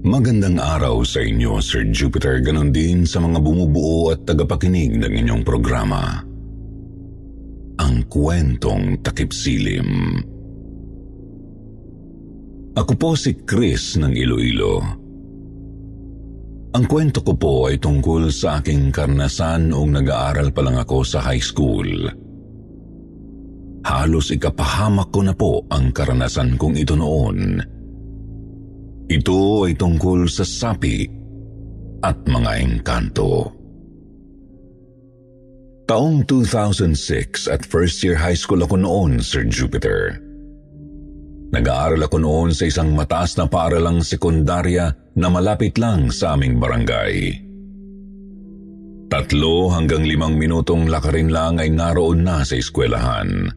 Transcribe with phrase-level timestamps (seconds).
[0.00, 5.44] Magandang araw sa inyo, Sir Jupiter, ganon din sa mga bumubuo at tagapakinig ng inyong
[5.44, 6.24] programa.
[7.76, 10.16] Ang kwentong takipsilim.
[12.80, 14.80] Ako po si Chris ng Iloilo.
[16.72, 21.20] Ang kwento ko po ay tungkol sa aking karnasan noong nag-aaral pa lang ako sa
[21.20, 22.08] high school.
[23.84, 27.79] Halos ikapahamak ko na po ang karanasan kong ito noon.
[29.10, 31.02] Ito ay tungkol sa sapi
[32.06, 33.50] at mga engkanto.
[35.90, 40.22] Taong 2006 at first year high school ako noon, Sir Jupiter.
[41.50, 47.34] Nag-aaral ako noon sa isang mataas na paaralang sekundarya na malapit lang sa aming barangay.
[49.10, 53.50] Tatlo hanggang limang minutong lakarin lang ay naroon na sa eskwelahan.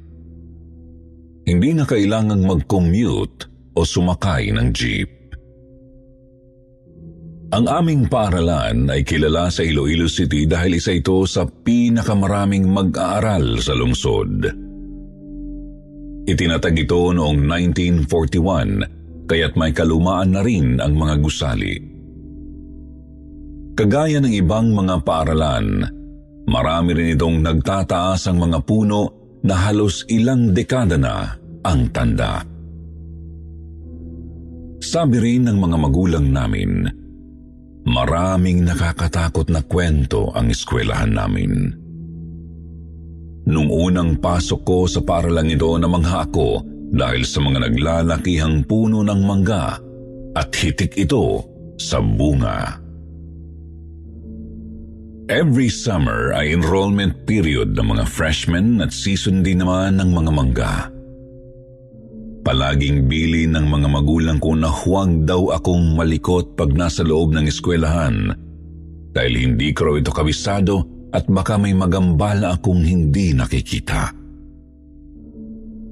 [1.46, 3.46] Hindi na kailangang mag-commute
[3.78, 5.23] o sumakay ng jeep.
[7.54, 13.78] Ang aming paaralan ay kilala sa Iloilo City dahil isa ito sa pinakamaraming mag-aaral sa
[13.78, 14.50] lungsod.
[16.26, 17.38] Itinatag ito noong
[18.10, 21.78] 1941 kaya't may kalumaan na rin ang mga gusali.
[23.78, 25.86] Kagaya ng ibang mga paaralan,
[26.50, 29.02] marami rin itong nagtataas ang mga puno
[29.46, 32.42] na halos ilang dekada na ang tanda.
[34.82, 37.03] Sabi rin ng mga magulang namin,
[37.84, 41.76] maraming nakakatakot na kwento ang eskwelahan namin.
[43.44, 46.64] Nung unang pasok ko sa paralang ito namangha ako
[46.96, 49.76] dahil sa mga naglalakihang puno ng mangga
[50.38, 51.44] at hitik ito
[51.76, 52.80] sa bunga.
[55.32, 60.93] Every summer ay enrollment period ng mga freshmen at season din naman ng mga mangga.
[62.44, 67.48] Palaging bili ng mga magulang ko na huwag daw akong malikot pag nasa loob ng
[67.48, 68.36] eskwelahan
[69.16, 74.12] dahil hindi ko ito kabisado at baka may magambala akong hindi nakikita.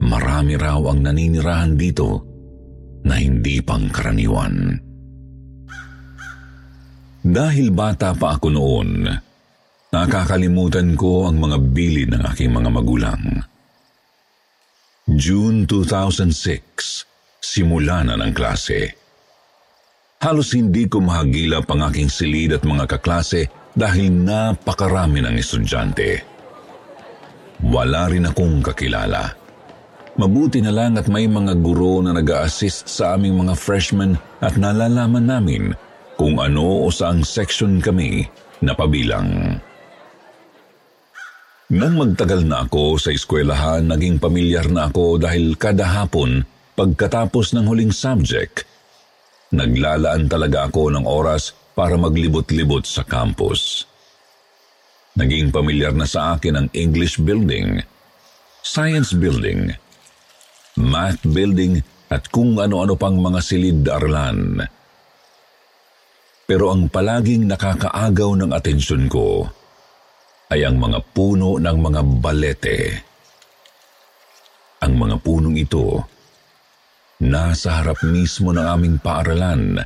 [0.02, 2.10] Marami raw ang naninirahan dito
[3.06, 4.76] na hindi pangkaraniwan.
[7.22, 9.06] Dahil bata pa ako noon,
[9.94, 13.22] nakakalimutan ko ang mga bili ng aking mga magulang.
[15.12, 17.04] June 2006,
[17.44, 18.96] simula na ng klase.
[20.24, 26.24] Halos hindi ko mahagilap ang aking silid at mga kaklase dahil napakarami ng estudyante.
[27.60, 29.36] Wala rin akong kakilala.
[30.16, 34.56] Mabuti na lang at may mga guro na nag assist sa aming mga freshmen at
[34.56, 35.64] nalalaman namin
[36.16, 38.32] kung ano o saang section kami
[38.64, 39.51] napabilang.
[41.72, 46.44] Nang magtagal na ako sa eskwelahan, naging pamilyar na ako dahil kada hapon,
[46.76, 48.68] pagkatapos ng huling subject,
[49.56, 53.88] naglalaan talaga ako ng oras para maglibot-libot sa campus.
[55.16, 57.80] Naging pamilyar na sa akin ang English building,
[58.60, 59.72] science building,
[60.76, 61.80] math building
[62.12, 64.60] at kung ano-ano pang mga silid-aralan.
[66.44, 69.48] Pero ang palaging nakakaagaw ng atensyon ko
[70.52, 72.80] ay ang mga puno ng mga balete.
[74.84, 76.04] Ang mga punong ito,
[77.24, 79.80] nasa harap mismo ng aming paaralan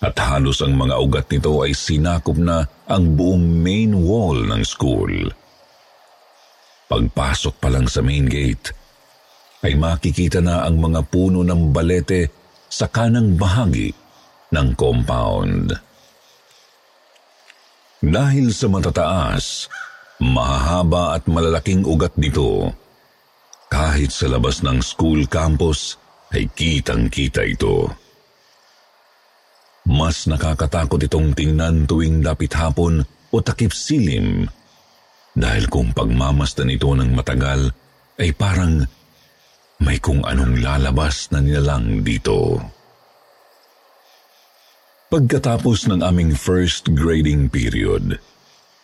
[0.00, 5.12] at halos ang mga ugat nito ay sinakop na ang buong main wall ng school.
[6.86, 8.70] Pagpasok pa lang sa main gate,
[9.66, 12.30] ay makikita na ang mga puno ng balete
[12.70, 13.90] sa kanang bahagi
[14.54, 15.85] ng compound.
[18.06, 19.66] Dahil sa matataas,
[20.22, 22.70] mahahaba at malalaking ugat nito,
[23.66, 25.98] kahit sa labas ng school campus
[26.30, 27.90] ay kitang-kita ito.
[29.90, 33.02] Mas nakakatakot itong tingnan tuwing dapit hapon
[33.34, 34.46] o takip silim
[35.36, 37.70] dahil kung pagmamasdan ito ng matagal
[38.22, 38.86] ay parang
[39.82, 42.56] may kung anong lalabas na nilalang dito.
[45.06, 48.18] Pagkatapos ng aming first grading period,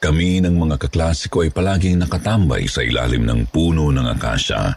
[0.03, 4.75] Kami ng mga kaklase ko ay palaging nakatambay sa ilalim ng puno ng akasya.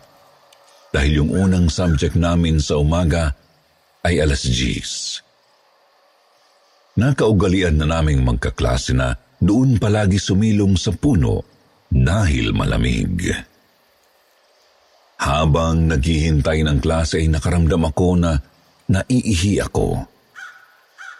[0.93, 3.33] Dahil yung unang subject namin sa umaga
[4.05, 7.01] ay alas 10.
[7.01, 11.41] Nakaugalian na naming magkaklase na doon palagi sumilong sa puno
[11.89, 13.25] dahil malamig.
[15.17, 18.37] Habang naghihintay ng klase ay nakaramdam ako na
[18.93, 20.05] naiihi ako.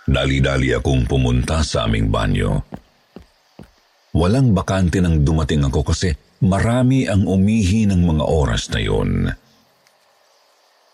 [0.06, 2.62] Dali-dali akong pumunta sa aming banyo.
[4.16, 6.14] Walang bakante nang dumating ako kasi
[6.46, 9.28] marami ang umihi ng mga oras na yun.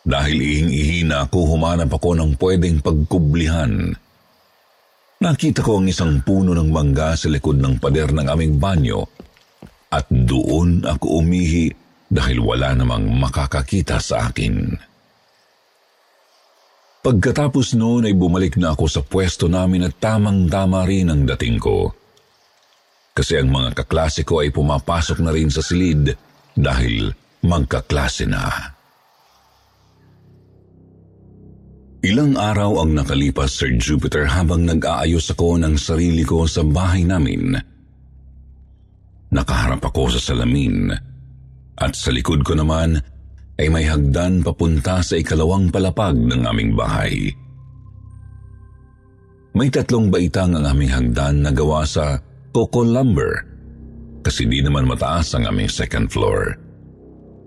[0.02, 3.94] Dahil ihing-ihi ako, humanap ako ng pwedeng pagkublihan.
[5.22, 9.06] Nakita ko ang isang puno ng mangga sa likod ng pader ng aming banyo
[9.94, 11.70] at doon ako umihi
[12.10, 14.74] dahil wala namang makakakita sa akin.
[17.02, 21.90] Pagkatapos noon ay bumalik na ako sa pwesto namin at tamang-tama rin ang dating ko
[23.12, 26.16] kasi ang mga kaklase ko ay pumapasok na rin sa silid
[26.56, 27.12] dahil
[27.44, 28.48] magkaklase na.
[32.02, 37.54] Ilang araw ang nakalipas, Sir Jupiter, habang nag-aayos ako ng sarili ko sa bahay namin.
[39.30, 40.90] Nakaharap ako sa salamin
[41.78, 42.98] at sa likod ko naman
[43.62, 47.30] ay may hagdan papunta sa ikalawang palapag ng aming bahay.
[49.54, 52.18] May tatlong baitang ang aming hagdan na gawa sa
[52.50, 53.46] Coco Lumber
[54.26, 56.58] kasi di naman mataas ang aming second floor.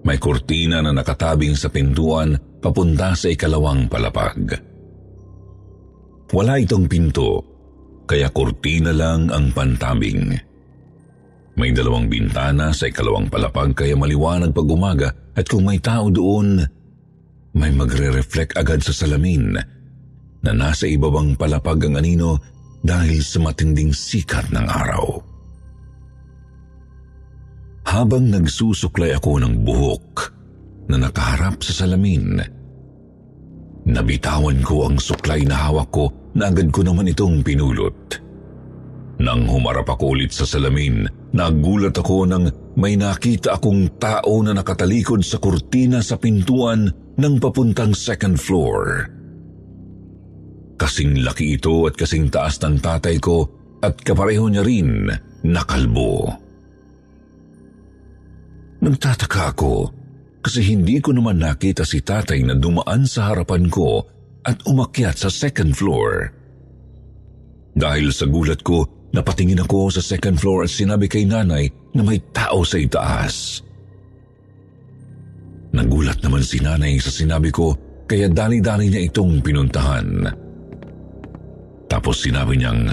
[0.07, 4.55] May kurtina na nakatabing sa pintuan papunta sa ikalawang palapag.
[6.31, 7.43] Wala itong pinto,
[8.07, 10.54] kaya kurtina lang ang pantabing.
[11.55, 15.09] May dalawang bintana sa ikalawang palapag kaya maliwanag pag umaga
[15.39, 16.59] at kung may tao doon,
[17.55, 19.55] may magre-reflect agad sa salamin
[20.43, 22.43] na nasa ibabang palapag ang anino
[22.83, 25.23] dahil sa matinding sikat ng araw.
[27.87, 30.35] Habang nagsusuklay ako ng buhok
[30.91, 32.43] na nakaharap sa salamin,
[33.87, 38.19] nabitawan ko ang suklay na hawak ko na agad ko naman itong pinulot.
[39.23, 42.47] Nang humarap ako ulit sa salamin, nagulat ako nang
[42.79, 46.87] may nakita akong tao na nakatalikod sa kurtina sa pintuan
[47.19, 49.11] ng papuntang second floor.
[50.79, 53.51] Kasing laki ito at kasing taas ng tatay ko
[53.83, 55.11] at kapareho niya rin
[55.43, 56.31] nakalbo.
[58.83, 59.75] Nagtataka ako
[60.45, 64.07] kasi hindi ko naman nakita si tatay na dumaan sa harapan ko
[64.45, 66.31] at umakyat sa second floor.
[67.75, 68.85] Dahil sa gulat ko,
[69.15, 73.63] napatingin ako sa second floor at sinabi kay nanay na may tao sa itaas.
[75.71, 77.75] Nagulat naman si nanay sa sinabi ko
[78.11, 80.29] kaya dali-dali niya itong pinuntahan.
[81.87, 82.91] Tapos sinabi niyang,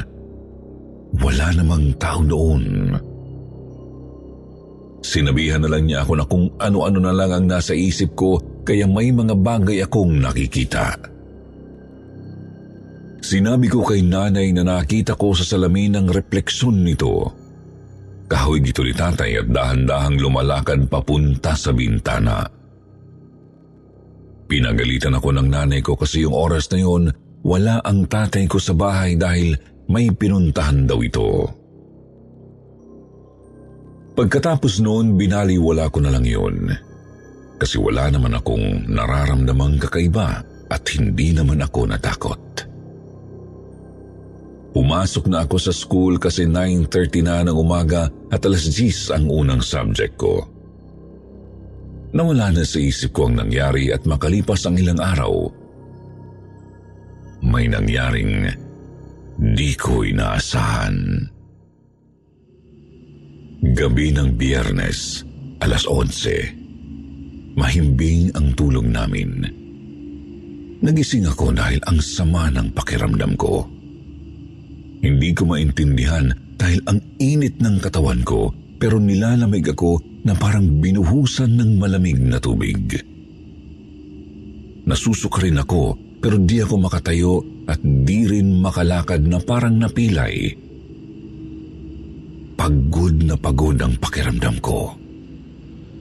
[1.17, 2.95] wala namang tao doon.
[5.01, 8.85] Sinabihan na lang niya ako na kung ano-ano na lang ang nasa isip ko kaya
[8.85, 11.10] may mga bagay akong nakikita.
[13.21, 17.29] Sinabi ko kay nanay na nakita ko sa salamin ang refleksyon nito.
[18.25, 22.41] Kahoy gito ni tatay at dahan-dahang lumalakad papunta sa bintana.
[24.49, 27.03] Pinagalitan ako ng nanay ko kasi yung oras na yun
[27.45, 29.53] wala ang tatay ko sa bahay dahil
[29.87, 31.45] may pinuntahan daw ito.
[34.17, 36.67] Pagkatapos noon, binaliwala ko na lang yun.
[37.61, 42.70] Kasi wala naman akong nararamdamang kakaiba at hindi naman ako natakot.
[44.71, 49.59] Pumasok na ako sa school kasi 9.30 na ng umaga at alas 10 ang unang
[49.59, 50.47] subject ko.
[52.15, 55.47] Nawala na sa isip ko ang nangyari at makalipas ang ilang araw,
[57.43, 58.47] may nangyaring
[59.39, 61.27] di ko inaasahan.
[63.61, 65.23] Gabi ng biyernes,
[65.63, 67.55] alas 11.
[67.59, 69.43] Mahimbing ang tulong namin.
[70.81, 73.67] Nagising ako dahil ang sama ng pakiramdam ko.
[75.01, 76.29] Hindi ko maintindihan
[76.61, 82.37] dahil ang init ng katawan ko pero nilalamig ako na parang binuhusan ng malamig na
[82.37, 83.01] tubig.
[84.85, 90.53] Nasusuka rin ako pero di ako makatayo at di rin makalakad na parang napilay.
[92.53, 94.93] Pagod na pagod ang pakiramdam ko.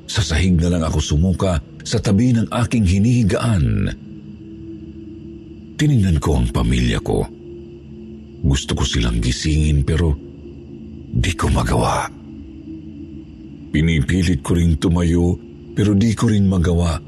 [0.05, 3.89] Sa sahig na lang ako sumuka sa tabi ng aking hinihigaan.
[5.81, 7.40] Tiningnan ko ang pamilya ko.
[8.41, 10.17] Gusto ko silang gisingin pero
[11.11, 12.09] di ko magawa.
[13.71, 15.37] Pinipilit ko rin tumayo
[15.77, 16.99] pero di ko rin magawa.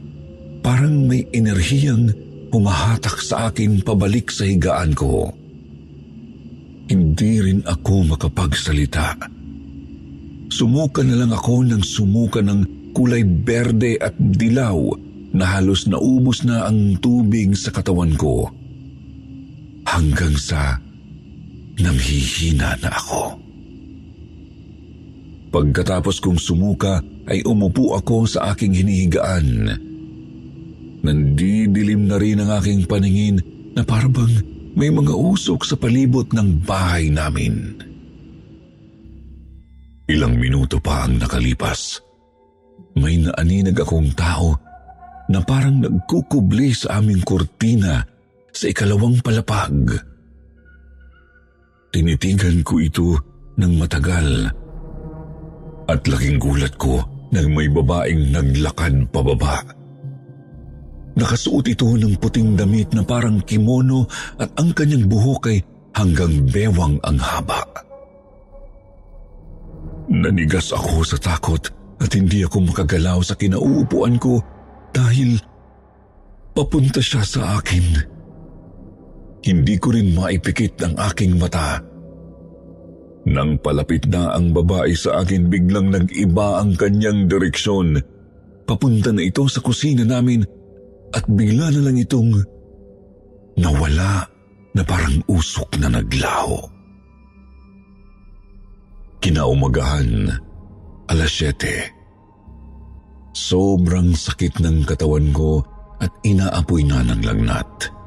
[0.62, 2.12] Parang may enerhiyang
[2.54, 5.32] humahatak sa akin pabalik sa higaan ko.
[6.86, 9.32] Hindi rin ako makapagsalita
[10.52, 14.76] Sumuka na lang ako ng sumuka ng kulay berde at dilaw
[15.32, 18.52] na halos naubos na ang tubig sa katawan ko.
[19.88, 20.76] Hanggang sa
[21.80, 23.38] nanghihina na ako.
[25.52, 29.68] Pagkatapos kong sumuka ay umupo ako sa aking hinihigaan.
[31.04, 33.36] Nandidilim na rin ang aking paningin
[33.76, 34.32] na parabang
[34.72, 37.76] may mga usok sa palibot ng bahay namin.
[40.08, 42.00] Ilang minuto pa ang nakalipas.
[42.96, 44.56] May naaninag akong tao
[45.28, 48.04] na parang nagkukubli sa aming kurtina
[48.52, 50.11] sa ikalawang palapag.
[51.92, 53.20] Tinitigan ko ito
[53.60, 54.48] ng matagal
[55.92, 59.60] at laking gulat ko nang may babaeng naglakad pababa.
[61.12, 64.08] Nakasuot ito ng puting damit na parang kimono
[64.40, 65.60] at ang kanyang buhok ay
[65.92, 67.60] hanggang bewang ang haba.
[70.08, 71.68] Nanigas ako sa takot
[72.00, 74.40] at hindi ako makagalaw sa kinauupuan ko
[74.96, 75.36] dahil
[76.56, 78.11] papunta siya sa akin.
[79.42, 81.92] Hindi ko rin maipikit ang aking mata
[83.22, 87.94] nang palapit na ang babae sa akin, biglang nag-iba ang kanyang direksyon.
[88.66, 90.42] Papunta na ito sa kusina namin
[91.14, 92.34] at bigla na lang itong
[93.54, 94.26] nawala
[94.74, 96.58] na parang usok na naglaho.
[99.22, 100.34] Kinaumagahan,
[101.06, 103.38] alas 7.
[103.38, 105.62] Sobrang sakit ng katawan ko
[106.02, 108.01] at inaapoy na ng lagnat.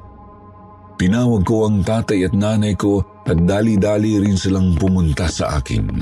[0.95, 5.99] Tinawag ko ang tatay at nanay ko at dali-dali rin silang pumunta sa akin.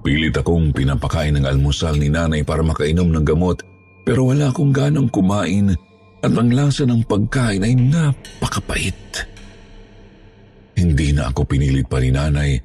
[0.00, 3.60] Pilit akong pinapakain ng almusal ni nanay para makainom ng gamot
[4.06, 5.74] pero wala akong ganang kumain
[6.20, 9.28] at ang lasa ng pagkain ay napakapait.
[10.78, 12.56] Hindi na ako pinilit pa ni nanay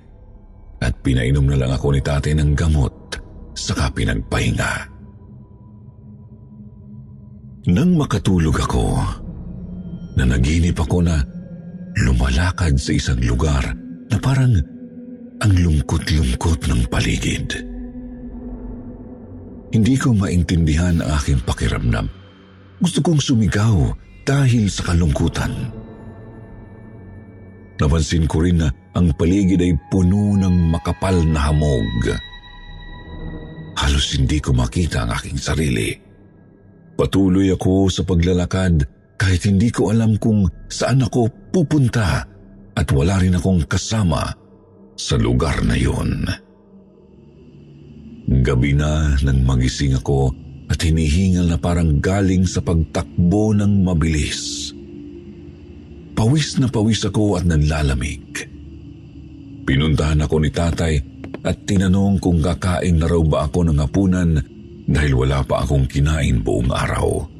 [0.79, 2.93] at pinainom na lang ako ni tatay ng gamot
[3.55, 4.73] saka pinagpahinga.
[7.65, 8.85] Nang makatulog ako,
[10.15, 11.19] na naginip ako na
[12.03, 13.63] lumalakad sa isang lugar
[14.11, 14.55] na parang
[15.43, 17.47] ang lungkot-lungkot ng paligid.
[19.75, 22.07] Hindi ko maintindihan ang aking pakiramdam.
[22.79, 23.91] Gusto kong sumigaw
[24.23, 25.51] dahil sa kalungkutan.
[27.75, 32.15] Napansin ko rin na ang paligid ay puno ng makapal na hamog.
[33.75, 35.91] Halos hindi ko makita ang aking sarili.
[36.95, 42.27] Patuloy ako sa paglalakad kahit hindi ko alam kung saan ako pupunta
[42.75, 44.27] at wala rin akong kasama
[44.95, 46.27] sa lugar na yun.
[48.25, 50.33] Gabi na nang magising ako
[50.65, 54.73] at hinihingal na parang galing sa pagtakbo ng mabilis.
[56.15, 58.23] Pawis na pawis ako at nanlalamig.
[59.65, 60.93] Pinuntahan ako ni tatay
[61.45, 64.29] at tinanong kung kakain na raw ba ako ng hapunan
[64.89, 67.34] dahil wala pa akong kinain buong araw.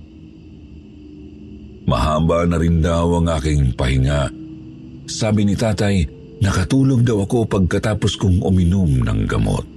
[1.86, 4.34] Mahaba na rin daw ang aking pahinga.
[5.06, 6.02] Sabi ni tatay,
[6.42, 9.68] nakatulog daw ako pagkatapos kong uminom ng gamot.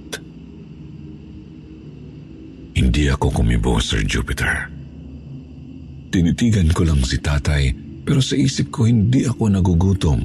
[2.73, 4.71] Hindi ako kumibo, Sir Jupiter.
[6.09, 7.69] Tinitigan ko lang si tatay
[8.01, 10.21] pero sa isip ko hindi ako nagugutom.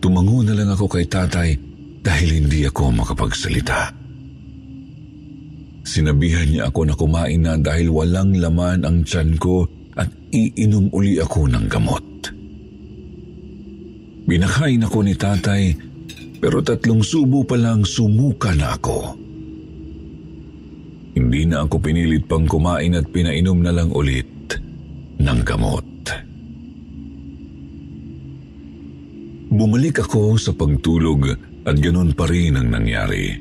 [0.00, 1.52] Tumango na lang ako kay tatay
[2.00, 3.92] dahil hindi ako makapagsalita.
[5.84, 9.68] Sinabihan niya ako na kumain na dahil walang laman ang tiyan ko
[10.36, 12.06] iinom uli ako ng gamot.
[14.26, 15.62] Binakain ako ni tatay
[16.36, 19.16] pero tatlong subo pa lang sumuka na ako.
[21.16, 24.52] Hindi na ako pinilit pang kumain at pinainom na lang ulit
[25.16, 25.88] ng gamot.
[29.56, 31.32] Bumalik ako sa pagtulog
[31.64, 33.32] at ganun pa rin ang nangyari.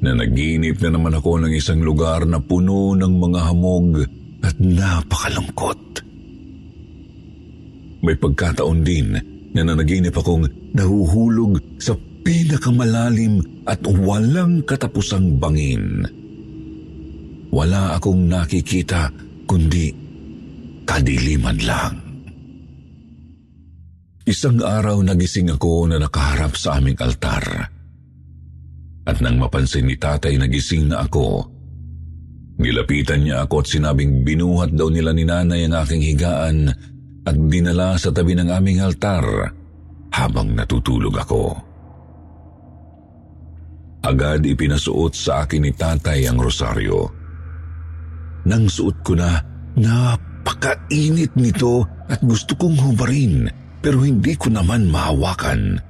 [0.00, 6.04] Nanaginip na naman ako ng isang lugar na puno ng mga hamog at napakalungkot.
[8.04, 9.16] May pagkataon din
[9.56, 10.44] na nanaginip akong
[10.76, 16.04] nahuhulog sa pinakamalalim at walang katapusang bangin.
[17.48, 19.08] Wala akong nakikita
[19.48, 19.88] kundi
[20.84, 21.94] kadiliman lang.
[24.24, 27.44] Isang araw nagising ako na nakaharap sa aming altar.
[29.04, 31.53] At nang mapansin ni tatay nagising na ako,
[32.54, 36.70] Nilapitan niya ako at sinabing binuhat daw nila ni nanay ang aking higaan
[37.26, 39.50] at dinala sa tabi ng aming altar
[40.14, 41.44] habang natutulog ako.
[44.04, 47.08] Agad ipinasuot sa akin ni tatay ang rosaryo.
[48.44, 49.40] Nang suot ko na,
[49.74, 53.48] napakainit nito at gusto kong hubarin
[53.80, 55.80] pero hindi ko naman mahawakan.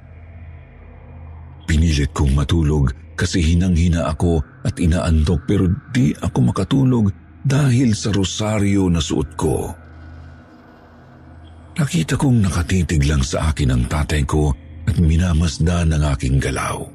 [1.65, 7.09] Pinilit kong matulog kasi hinang-hina ako at inaantok pero di ako makatulog
[7.45, 9.55] dahil sa rosaryo na suot ko.
[11.75, 14.55] Nakita kong nakatitig lang sa akin ang tatay ko
[14.87, 16.94] at minamasdan ang aking galaw.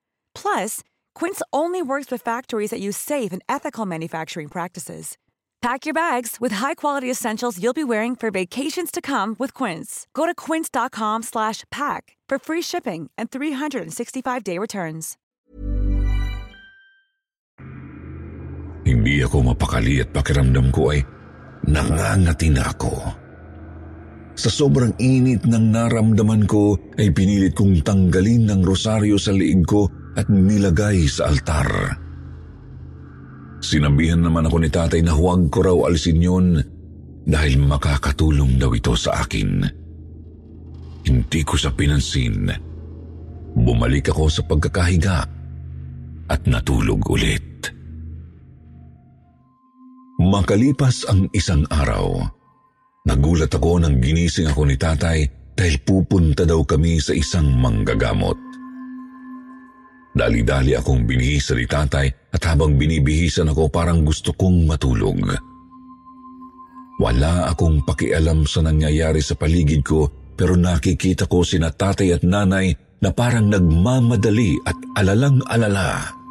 [0.35, 0.83] Plus,
[1.15, 5.17] Quince only works with factories that use safe and ethical manufacturing practices.
[5.61, 10.07] Pack your bags with high-quality essentials you'll be wearing for vacations to come with Quince.
[10.13, 15.17] Go to quince.com/pack for free shipping and 365-day returns.
[18.81, 21.05] Hindi ako mapakali at pakiramdam ko ay
[21.69, 22.91] nangangati na ako.
[24.33, 29.85] Sa sobrang init ng naramdaman ko ay pinilit kong tanggalin ng rosaryo sa liig ko
[30.15, 31.97] at nilagay sa altar.
[33.61, 36.47] Sinabihan naman ako ni tatay na huwag ko raw alisin yun
[37.23, 39.61] dahil makakatulong daw ito sa akin.
[41.05, 42.49] Hindi ko sa pinansin.
[43.53, 45.17] Bumalik ako sa pagkakahiga
[46.31, 47.69] at natulog ulit.
[50.21, 52.21] Makalipas ang isang araw,
[53.09, 55.25] nagulat ako nang ginising ako ni tatay
[55.57, 58.50] dahil pupunta daw kami sa isang manggagamot.
[60.11, 65.23] Dali-dali akong binihisa ni tatay at habang binibihisan ako parang gusto kong matulog.
[66.99, 72.75] Wala akong pakialam sa nangyayari sa paligid ko pero nakikita ko sina tatay at nanay
[73.01, 76.21] na parang nagmamadali at alalang-alala.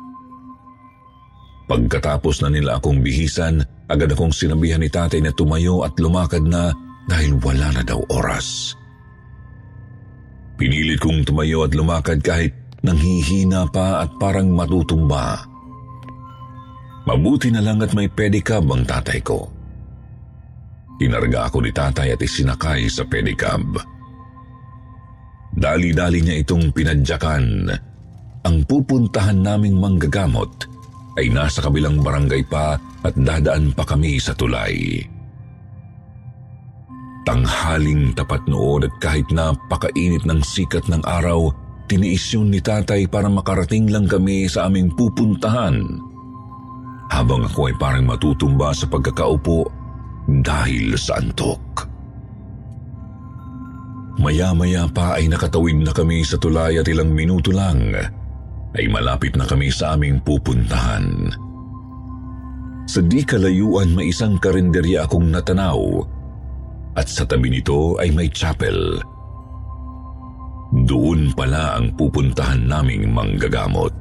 [1.67, 6.75] Pagkatapos na nila akong bihisan, agad akong sinabihan ni tatay na tumayo at lumakad na
[7.07, 8.75] dahil wala na daw oras.
[10.59, 12.53] Pinilit kong tumayo at lumakad kahit
[12.85, 15.45] nanghihina pa at parang matutumba.
[17.09, 19.49] Mabuti na lang at may pedicab ang tatay ko.
[21.01, 23.65] Inarga ako ni tatay at isinakay sa pedicab.
[25.57, 27.73] Dali-dali niya itong pinadyakan.
[28.45, 30.69] Ang pupuntahan naming manggagamot
[31.19, 35.03] ay nasa kabilang barangay pa at dadaan pa kami sa tulay.
[37.25, 41.53] Tanghaling tapat noon at kahit napakainit ng sikat ng araw,
[41.91, 45.99] Tiniis yun ni tatay para makarating lang kami sa aming pupuntahan.
[47.11, 49.67] Habang ako ay parang matutumba sa pagkakaupo
[50.39, 51.91] dahil sa antok.
[54.23, 57.91] Maya-maya pa ay nakatawid na kami sa tulay at ilang minuto lang
[58.79, 61.27] ay malapit na kami sa aming pupuntahan.
[62.87, 66.07] Sa di kalayuan may isang karinderya akong natanaw
[66.95, 69.03] at sa tabi nito ay may chapel.
[70.71, 73.93] Doon pala ang pupuntahan naming manggagamot.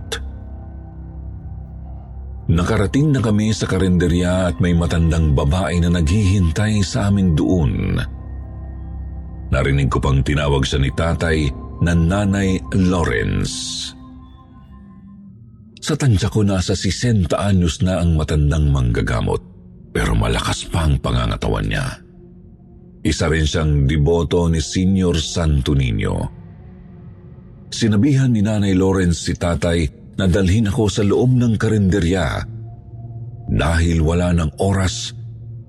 [2.50, 7.98] Nakarating na kami sa karinderya at may matandang babae na naghihintay sa amin doon.
[9.50, 11.50] Narinig ko pang tinawag sa ni tatay
[11.82, 13.90] na Nanay Lawrence.
[15.82, 19.42] Sa tansya ko nasa 60 anyos na ang matandang manggagamot
[19.90, 21.88] pero malakas pa ang pangangatawan niya.
[23.02, 26.39] Isa rin siyang deboto ni Senior Santo Niño.
[27.70, 29.86] Sinabihan ni Nanay Lawrence si tatay
[30.18, 32.44] na dalhin ako sa loob ng karinderya
[33.50, 35.14] dahil wala ng oras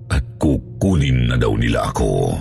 [0.09, 2.35] at kukunin na daw nila ako.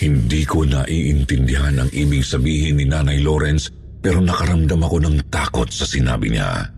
[0.00, 3.68] Hindi ko naiintindihan ang ibig sabihin ni Nanay Lawrence
[4.00, 6.72] pero nakaramdam ako ng takot sa sinabi niya.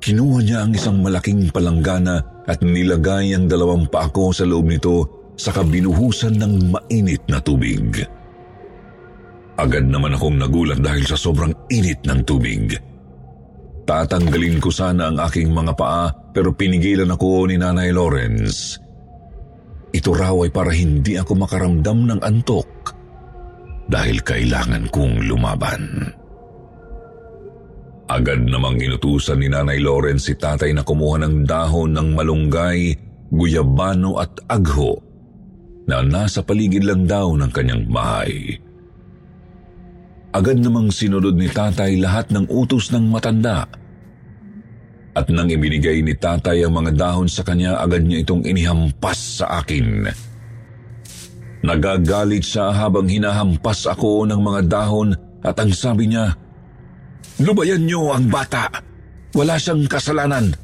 [0.00, 5.20] Kinuha niya ang isang malaking palanggana at nilagay ang dalawang paa ko sa loob nito
[5.34, 7.98] sa kabinuhusan ng mainit na tubig.
[9.60, 12.72] Agad naman akong nagulat dahil sa sobrang init ng tubig.
[13.84, 18.80] Tatanggalin ko sana ang aking mga paa pero pinigilan ako ni Nanay Lawrence.
[19.92, 22.70] Ito raw ay para hindi ako makaramdam ng antok
[23.90, 26.08] dahil kailangan kong lumaban.
[28.08, 32.96] Agad namang inutusan ni Nanay Lawrence si tatay na kumuha ng dahon ng malunggay,
[33.28, 34.96] guyabano at agho
[35.84, 38.69] na nasa paligid lang daw ng kanyang bahay.
[40.30, 43.66] Agad namang sinunod ni tatay lahat ng utos ng matanda.
[45.10, 49.58] At nang ibinigay ni tatay ang mga dahon sa kanya, agad niya itong inihampas sa
[49.58, 50.06] akin.
[51.66, 55.10] Nagagalit siya habang hinahampas ako ng mga dahon
[55.42, 56.30] at ang sabi niya,
[57.42, 58.70] Lubayan niyo ang bata.
[59.34, 60.54] Wala siyang kasalanan.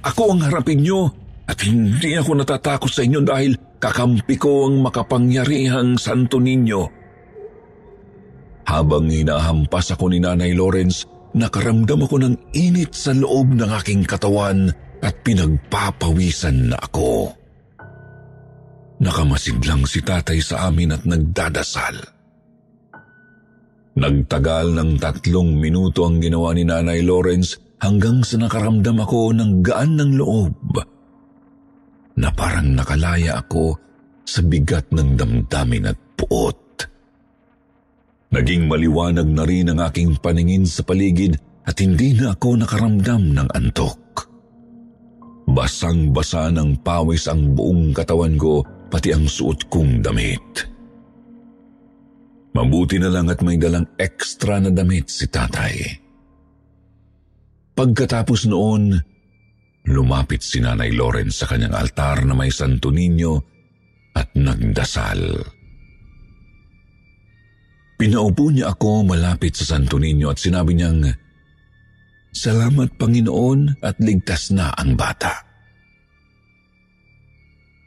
[0.00, 1.12] Ako ang harapin niyo
[1.44, 7.03] at hindi ako natatakot sa inyo dahil kakampi ko ang makapangyarihang Santo Niño.
[8.64, 11.04] Habang hinahampas ako ni Nanay Lawrence,
[11.36, 14.72] nakaramdam ako ng init sa loob ng aking katawan
[15.04, 17.36] at pinagpapawisan na ako.
[19.04, 22.00] Nakamasid lang si tatay sa amin at nagdadasal.
[23.94, 30.00] Nagtagal ng tatlong minuto ang ginawa ni Nanay Lawrence hanggang sa nakaramdam ako ng gaan
[30.00, 30.56] ng loob
[32.16, 33.76] na parang nakalaya ako
[34.24, 36.63] sa bigat ng damdamin at puot.
[38.34, 43.48] Naging maliwanag na rin ang aking paningin sa paligid at hindi na ako nakaramdam ng
[43.54, 44.26] antok.
[45.46, 50.66] Basang-basa ng pawis ang buong katawan ko pati ang suot kong damit.
[52.58, 55.74] Mabuti na lang at may dalang ekstra na damit si tatay.
[57.74, 58.98] Pagkatapos noon,
[59.86, 63.38] lumapit si Nanay Lawrence sa kanyang altar na may Santo Niño
[64.14, 65.22] at nagdasal.
[68.04, 71.08] Pinaupo niya ako malapit sa Santo Niño at sinabi niyang,
[72.36, 75.32] Salamat Panginoon at ligtas na ang bata.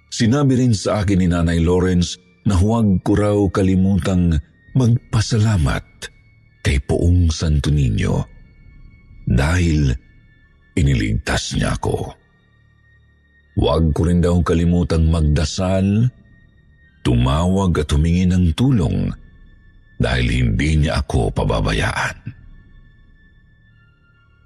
[0.10, 2.18] Sinabi rin sa akin ni Nanay Lawrence
[2.50, 4.42] na huwag ko raw kalimutang
[4.74, 5.86] magpasalamat
[6.66, 8.26] kay Poong Santo Niño
[9.30, 9.94] dahil
[10.74, 12.18] iniligtas niya ako.
[13.54, 16.10] Huwag ko rin daw kalimutang magdasal,
[17.06, 19.27] tumawag at humingi ng tulong
[19.98, 22.16] dahil hindi niya ako pababayaan.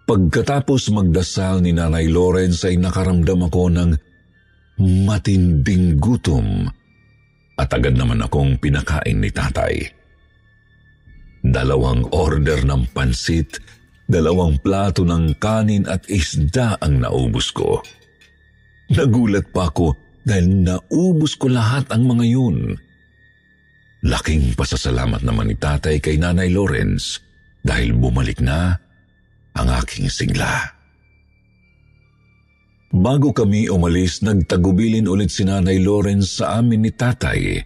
[0.07, 3.91] Pagkatapos magdasal ni Nanay Lawrence ay nakaramdam ako ng
[5.07, 6.67] matinding gutom
[7.55, 9.87] at agad naman akong pinakain ni tatay.
[11.45, 13.61] Dalawang order ng pansit,
[14.09, 17.79] dalawang plato ng kanin at isda ang naubos ko.
[18.91, 19.95] Nagulat pa ako
[20.27, 22.75] dahil naubos ko lahat ang mga yun.
[24.01, 27.21] Laking pasasalamat naman ni tatay kay Nanay Lawrence
[27.61, 28.73] dahil bumalik na
[29.53, 30.73] ang aking sigla.
[32.91, 37.61] Bago kami umalis, nagtagubilin ulit si Nanay Lawrence sa amin ni tatay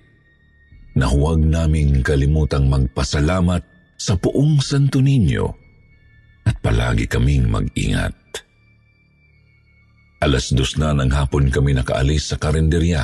[0.99, 3.63] na huwag naming kalimutang magpasalamat
[3.95, 5.47] sa puong Santo Niño
[6.45, 8.13] at palagi kaming mag-ingat.
[10.21, 13.03] Alas dos na ng hapon kami nakaalis sa karinderya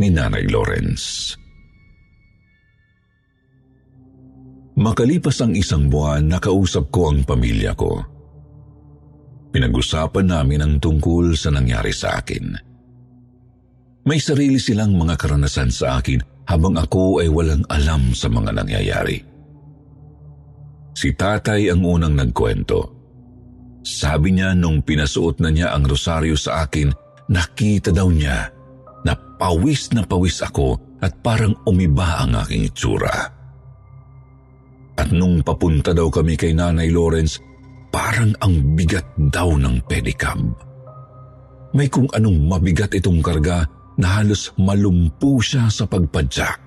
[0.00, 1.36] ni Nanay Lawrence.
[4.76, 7.96] Makalipas ang isang buwan, nakausap ko ang pamilya ko.
[9.48, 12.52] Pinag-usapan namin ang tungkol sa nangyari sa akin.
[14.04, 19.16] May sarili silang mga karanasan sa akin habang ako ay walang alam sa mga nangyayari.
[20.92, 22.92] Si tatay ang unang nagkwento.
[23.80, 26.92] Sabi niya nung pinasuot na niya ang rosaryo sa akin,
[27.32, 28.52] nakita daw niya
[29.08, 33.35] na pawis na pawis ako at parang umiba ang aking itsura.
[34.96, 37.38] At nung papunta daw kami kay Nanay Lawrence,
[37.92, 40.40] parang ang bigat daw ng pedicab.
[41.76, 43.68] May kung anong mabigat itong karga
[44.00, 46.64] na halos malumpu siya sa pagpadyak.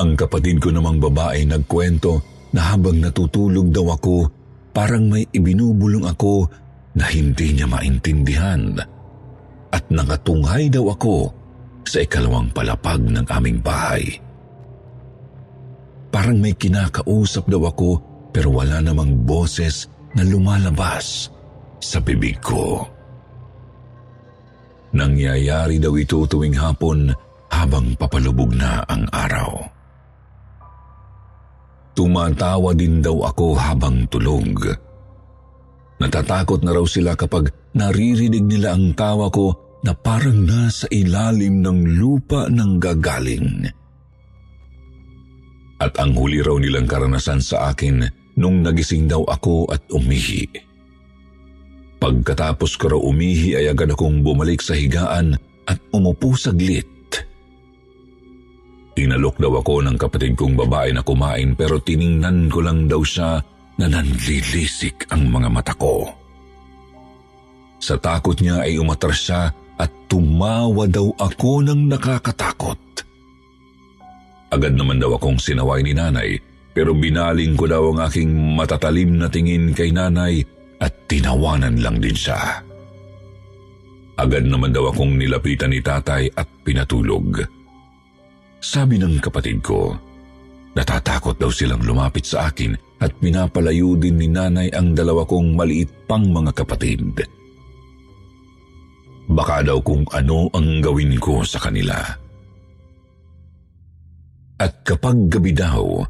[0.00, 2.20] Ang kapatid ko namang babae nagkwento
[2.56, 4.28] na habang natutulog daw ako,
[4.72, 6.48] parang may ibinubulong ako
[6.96, 8.80] na hindi niya maintindihan.
[9.70, 11.16] At nakatunghay daw ako
[11.84, 14.29] sa ikalawang palapag ng aming bahay.
[16.10, 17.90] Parang may kinakausap daw ako
[18.34, 21.30] pero wala namang boses na lumalabas
[21.78, 22.82] sa bibig ko.
[24.90, 27.14] Nangyayari daw ito tuwing hapon
[27.50, 29.62] habang papalubog na ang araw.
[31.94, 34.66] Tumatawa din daw ako habang tulog.
[36.00, 42.00] Natatakot na raw sila kapag naririnig nila ang tawa ko na parang nasa ilalim ng
[42.00, 43.68] lupa ng gagaling.
[45.80, 48.04] At ang huli raw nilang karanasan sa akin
[48.36, 50.44] nung nagising daw ako at umihi.
[52.00, 56.88] Pagkatapos ko raw umihi ay agad akong bumalik sa higaan at umupo saglit.
[59.00, 63.40] Inalok daw ako ng kapatid kong babae na kumain pero tiningnan ko lang daw siya
[63.80, 66.12] na nanlilisik ang mga mata ko.
[67.80, 69.48] Sa takot niya ay umatras siya
[69.80, 72.76] at tumawa daw ako ng nakakatakot.
[74.50, 76.38] Agad naman daw akong sinaway ni nanay
[76.70, 80.42] pero binaling ko daw ang aking matatalim na tingin kay nanay
[80.78, 82.62] at tinawanan lang din siya.
[84.20, 87.40] Agad naman daw akong nilapitan ni tatay at pinatulog.
[88.60, 89.96] Sabi ng kapatid ko,
[90.76, 95.88] natatakot daw silang lumapit sa akin at pinapalayo din ni nanay ang dalawa kong maliit
[96.04, 97.24] pang mga kapatid.
[99.30, 101.96] Baka daw kung ano ang gawin ko sa kanila.
[104.60, 106.04] At kapag gabi daw,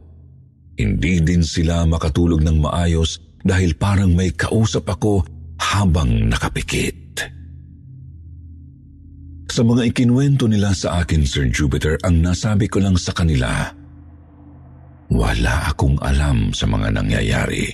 [0.75, 5.23] hindi din sila makatulog ng maayos dahil parang may kausap ako
[5.63, 7.23] habang nakapikit.
[9.51, 13.71] Sa mga ikinwento nila sa akin, Sir Jupiter, ang nasabi ko lang sa kanila,
[15.11, 17.67] wala akong alam sa mga nangyayari.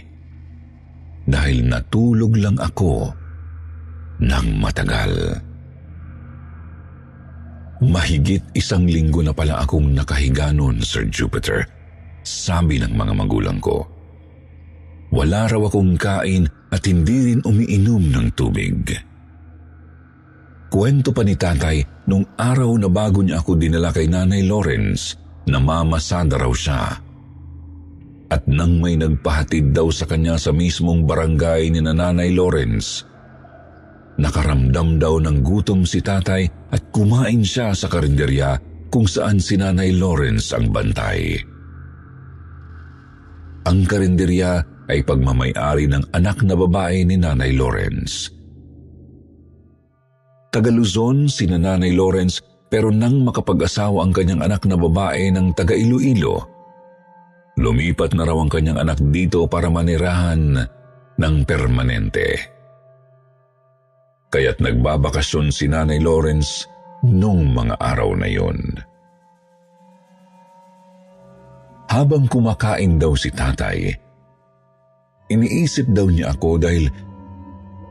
[1.25, 3.12] Dahil natulog lang ako
[4.25, 5.41] ng matagal.
[7.85, 11.69] Mahigit isang linggo na pala akong nakahiga noon, Sir Jupiter,
[12.25, 13.85] sabi ng mga magulang ko.
[15.12, 18.97] Wala raw akong kain at hindi rin umiinom ng tubig.
[20.73, 25.15] Kwento pa ni tatay nung araw na bago niya ako dinala kay Nanay Lawrence
[25.47, 26.99] na mamasada raw siya.
[28.27, 33.07] At nang may nagpahatid daw sa kanya sa mismong barangay ni Nanay Lawrence,
[34.17, 38.57] nakaramdam daw ng gutom si tatay at kumain siya sa karinderya
[38.89, 41.37] kung saan si Nanay Lawrence ang bantay.
[43.67, 48.31] Ang karinderya ay pagmamayari ng anak na babae ni Nanay Lawrence.
[50.55, 52.41] Taga Luzon si Nanay Lawrence
[52.73, 56.43] pero nang makapag-asawa ang kanyang anak na babae ng taga Iloilo,
[57.61, 60.57] lumipat na raw ang kanyang anak dito para manirahan
[61.17, 62.56] ng permanente.
[64.31, 66.67] Kaya't nagbabakasyon si Nanay Lawrence
[67.07, 68.59] nung mga araw na yon.
[71.87, 73.89] Habang kumakain daw si tatay,
[75.31, 76.91] iniisip daw niya ako dahil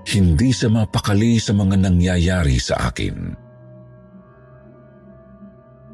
[0.05, 3.15] hindi sa mapakali sa mga nangyayari sa akin.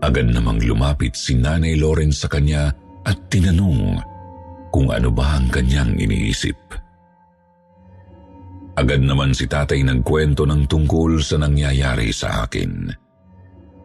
[0.02, 2.74] Agad namang lumapit si Nanay Lawrence sa kanya
[3.06, 4.02] at tinanong
[4.74, 6.58] kung ano ba ang kanyang iniisip.
[8.72, 12.88] Agad naman si tatay nagkwento ng tungkol sa nangyayari sa akin.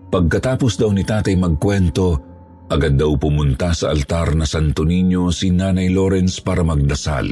[0.07, 2.14] Pagkatapos daw ni tatay magkwento,
[2.70, 7.27] agad daw pumunta sa altar na Santo Niño si Nanay Lawrence para magdasal.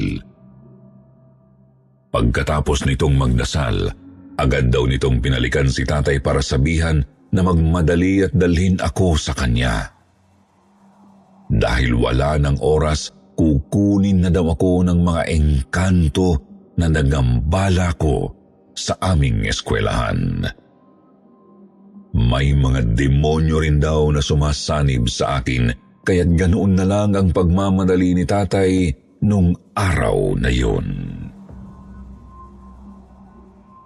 [2.11, 3.87] Pagkatapos nitong magdasal,
[4.35, 6.99] agad daw nitong pinalikan si tatay para sabihan
[7.31, 9.95] na magmadali at dalhin ako sa kanya.
[11.47, 18.31] Dahil wala ng oras, kukunin na daw ako ng mga engkanto na nagambala ko
[18.75, 20.43] sa aming eskwelahan.
[22.15, 25.71] May mga demonyo rin daw na sumasanib sa akin,
[26.07, 28.91] kaya't ganoon na lang ang pagmamadali ni tatay
[29.23, 30.87] nung araw na yun.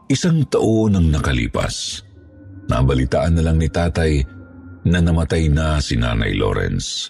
[0.09, 2.01] Isang taon ang nakalipas.
[2.69, 4.21] Nabalitaan na lang ni tatay
[4.89, 7.09] na namatay na si Nanay Lawrence.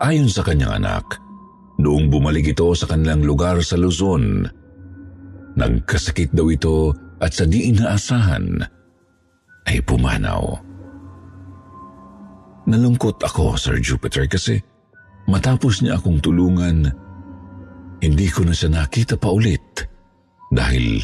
[0.00, 1.20] Ayon sa kanyang anak,
[1.78, 4.44] noong bumalik ito sa kanilang lugar sa Luzon,
[5.54, 8.62] nagkasakit daw ito at sa di inaasahan
[9.66, 10.42] ay pumanaw.
[12.68, 14.60] Nalungkot ako, Sir Jupiter, kasi
[15.24, 16.84] matapos niya akong tulungan,
[18.04, 19.88] hindi ko na siya nakita pa ulit
[20.52, 21.00] dahil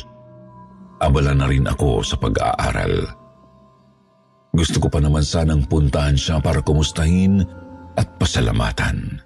[1.00, 3.08] abala na rin ako sa pag-aaral.
[4.54, 7.42] Gusto ko pa naman sanang puntahan siya para kumustahin
[7.98, 9.23] at pasalamatan.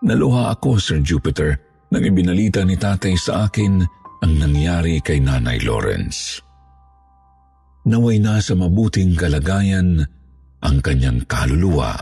[0.00, 1.60] Naluha ako, Sir Jupiter,
[1.92, 3.84] nang ibinalita ni tatay sa akin
[4.24, 6.40] ang nangyari kay Nanay Lawrence.
[7.84, 10.00] Naway na sa mabuting kalagayan
[10.64, 11.96] ang kanyang kaluluwa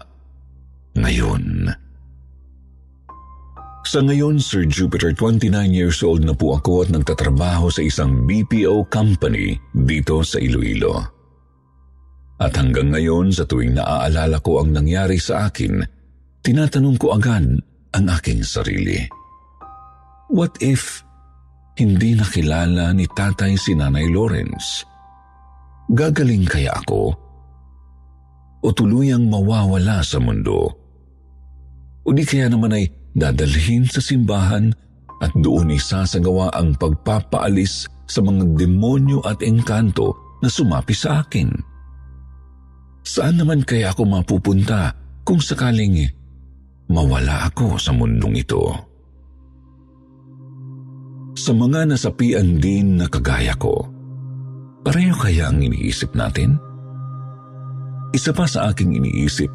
[0.94, 1.74] ngayon.
[3.82, 8.86] Sa ngayon, Sir Jupiter, 29 years old na po ako at nagtatrabaho sa isang BPO
[8.92, 11.02] company dito sa Iloilo.
[12.38, 15.82] At hanggang ngayon, sa tuwing naaalala ko ang nangyari sa akin,
[16.46, 17.58] tinatanong ko agad
[17.96, 19.04] ang aking sarili.
[20.28, 21.00] What if
[21.80, 24.84] hindi nakilala ni tatay si Nanay Lawrence?
[25.88, 27.16] Gagaling kaya ako?
[28.60, 30.68] O tuluyang mawawala sa mundo?
[32.04, 34.68] O di kaya naman ay dadalhin sa simbahan
[35.24, 40.12] at doon isasagawa ang pagpapaalis sa mga demonyo at engkanto
[40.44, 41.50] na sumapi sa akin.
[43.04, 44.92] Saan naman kaya ako mapupunta
[45.24, 46.08] kung sakaling
[46.88, 48.64] mawala ako sa mundong ito?
[51.38, 53.98] Sa mga nasapian din na kagaya ko,
[54.88, 56.56] Pareho kaya ang iniisip natin?
[58.16, 59.52] Isa pa sa aking iniisip,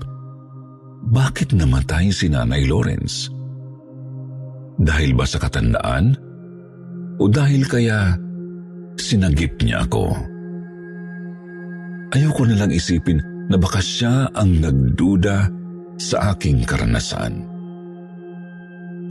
[1.09, 3.33] bakit namatay si Nanay Lawrence?
[4.77, 6.13] Dahil ba sa katandaan?
[7.17, 8.13] O dahil kaya
[9.01, 10.13] sinagip niya ako?
[12.13, 13.17] Ayoko na lang isipin
[13.49, 15.49] na baka siya ang nagduda
[15.97, 17.45] sa aking karanasan.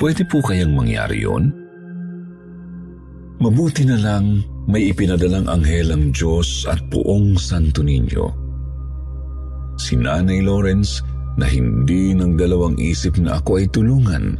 [0.00, 1.54] Pwede po kayang mangyari yon?
[3.42, 8.30] Mabuti na lang may ipinadalang anghel ang Diyos at puong Santo Niño.
[9.78, 11.02] Si Nanay Lawrence
[11.34, 14.38] na hindi ng dalawang isip na ako ay tulungan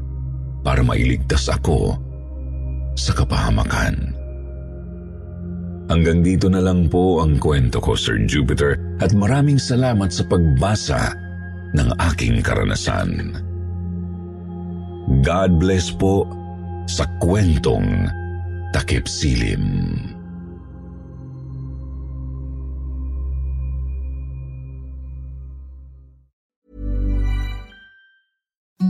[0.63, 1.99] para mailigtas ako
[2.95, 4.15] sa kapahamakan.
[5.91, 11.11] Hanggang dito na lang po ang kwento ko, Sir Jupiter, at maraming salamat sa pagbasa
[11.73, 13.41] ng aking karanasan.
[15.25, 16.29] God bless po
[16.87, 18.09] sa kwentong
[18.73, 19.99] takip silim.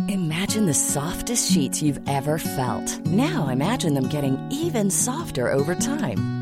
[0.09, 2.99] Imagine the softest sheets you've ever felt.
[3.07, 6.42] Now imagine them getting even softer over time.